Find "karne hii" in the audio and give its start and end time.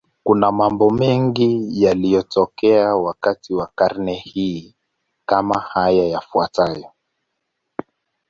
3.75-4.75